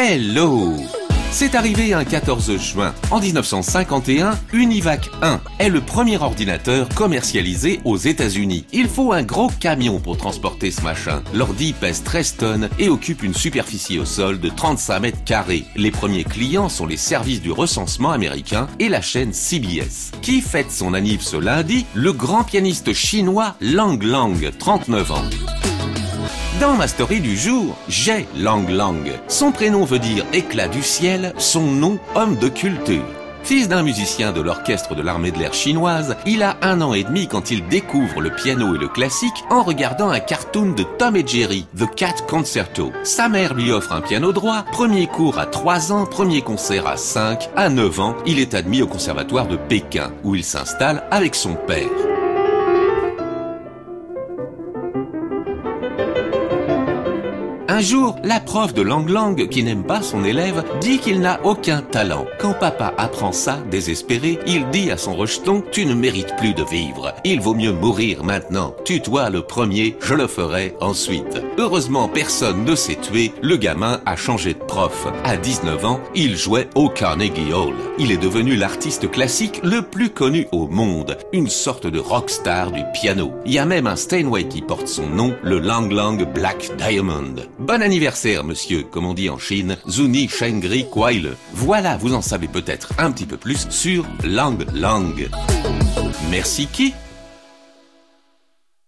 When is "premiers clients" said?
15.90-16.70